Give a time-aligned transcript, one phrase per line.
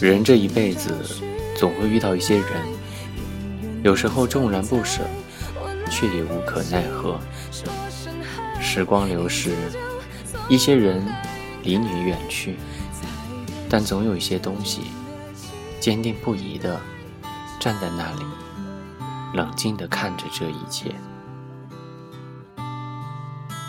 [0.00, 0.92] 人这一辈子，
[1.56, 2.46] 总会遇到一些人，
[3.82, 5.02] 有时候纵然不舍，
[5.90, 7.18] 却也无可奈何。
[8.60, 9.54] 时光流逝，
[10.48, 11.02] 一些人
[11.62, 12.56] 离你远去，
[13.68, 14.82] 但总有一些东西，
[15.80, 16.80] 坚定不移的
[17.60, 18.24] 站在那里，
[19.32, 20.92] 冷静的看着这一切。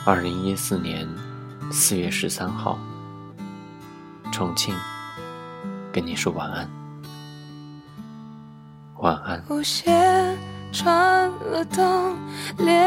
[0.06, 1.08] 二零一四年
[1.72, 2.80] 四月十三号，
[4.32, 4.76] 重庆。
[5.96, 6.70] 跟你说晚安，
[8.98, 9.42] 晚安。
[9.48, 10.38] 舞鞋
[10.74, 12.18] 穿了冬，
[12.58, 12.78] 裂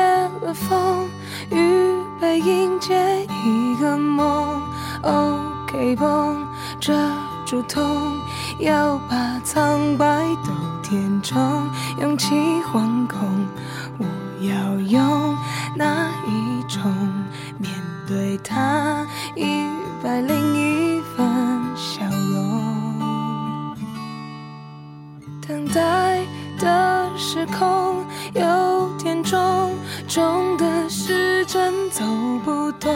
[0.43, 1.09] 了缝，
[1.51, 4.61] 预备迎接一个梦。
[5.01, 6.47] OK 绷
[6.79, 6.93] 遮
[7.47, 7.83] 住痛，
[8.59, 11.67] 要把苍白都填充，
[12.03, 12.35] 勇气
[12.71, 13.27] 惶恐。
[13.97, 14.05] 我
[14.45, 15.35] 要用
[25.49, 26.19] 等待
[26.59, 28.05] 的时空
[28.35, 29.73] 有点重，
[30.07, 32.05] 重的时针走
[32.45, 32.95] 不动，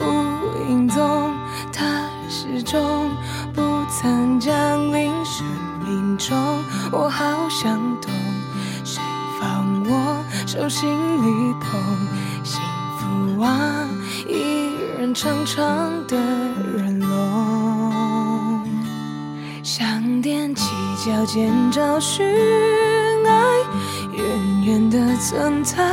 [0.00, 1.34] 无影踪，
[1.70, 3.10] 它始终
[3.54, 3.60] 不
[3.90, 5.44] 曾降临生
[5.84, 6.34] 命中。
[6.90, 8.10] 我好想懂，
[8.82, 9.02] 谁
[9.38, 11.78] 放我手心里捧？
[12.42, 12.58] 幸
[12.98, 13.86] 福啊，
[14.26, 16.16] 一人长长的
[16.74, 17.55] 人龙，
[21.06, 22.26] 脚尖找寻
[23.24, 23.32] 爱，
[24.10, 25.84] 远远的存在，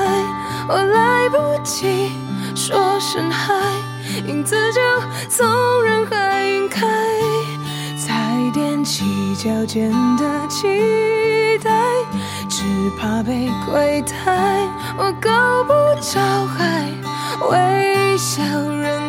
[0.68, 2.12] 我来不及
[2.56, 3.54] 说声嗨，
[4.26, 4.82] 影子就
[5.30, 6.88] 从人海晕开。
[7.96, 11.70] 才踮起脚尖的期待，
[12.50, 12.64] 只
[13.00, 14.68] 怕被亏待，
[14.98, 15.30] 我够
[15.66, 16.90] 不着海，
[17.52, 19.03] 微笑忍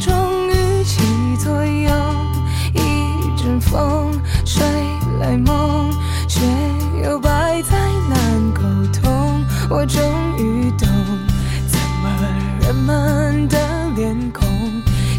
[0.00, 1.02] 终于起
[1.36, 1.92] 作用，
[2.72, 4.10] 一阵风
[4.46, 4.64] 吹
[5.20, 5.92] 来梦，
[6.26, 6.40] 却
[7.04, 7.76] 又摆在
[8.08, 8.18] 难
[8.54, 8.62] 沟
[8.98, 9.44] 通。
[9.68, 10.02] 我终
[10.38, 10.88] 于懂
[11.68, 12.10] 怎么
[12.62, 13.58] 人们的
[13.94, 14.48] 脸孔，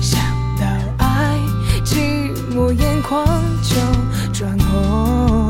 [0.01, 0.19] 想
[0.59, 0.65] 到
[0.97, 1.37] 爱
[1.85, 3.23] 寂寞眼眶
[3.61, 3.75] 就
[4.33, 5.47] 转红，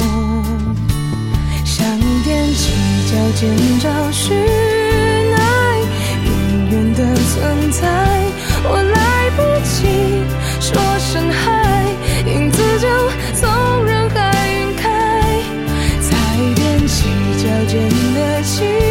[1.64, 1.88] 想
[2.26, 2.74] 踮起
[3.10, 4.36] 脚尖找寻
[5.38, 5.80] 爱，
[6.26, 8.01] 永远的存在。
[17.62, 18.91] 我真的期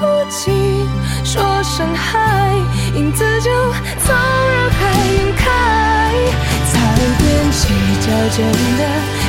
[0.00, 0.86] 不及
[1.22, 2.52] 说声嗨，
[2.94, 3.50] 影子就
[4.04, 4.78] 从人海
[5.12, 5.44] 晕开，
[6.70, 6.72] 才
[7.20, 7.22] 踮
[7.52, 7.62] 起
[8.00, 8.36] 脚尖
[8.78, 8.80] 的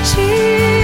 [0.03, 0.75] 心。